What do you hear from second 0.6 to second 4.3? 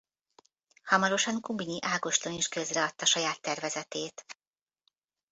Hamarosan Kubinyi Ágoston is közreadta saját tervezetét.